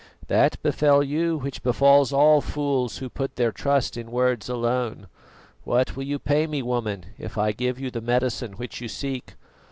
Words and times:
"That 0.29 0.59
befell 0.63 1.03
you 1.03 1.37
which 1.37 1.61
befalls 1.61 2.11
all 2.11 2.41
fools 2.41 2.97
who 2.97 3.07
put 3.07 3.35
their 3.35 3.51
trust 3.51 3.95
in 3.95 4.09
words 4.09 4.49
alone. 4.49 5.05
What 5.63 5.95
will 5.95 6.05
you 6.05 6.17
pay 6.17 6.47
me, 6.47 6.63
woman, 6.63 7.05
if 7.19 7.37
I 7.37 7.51
give 7.51 7.79
you 7.79 7.91
the 7.91 8.01
medicine 8.01 8.53
which 8.53 8.81
you 8.81 8.87
seek?" 8.87 9.35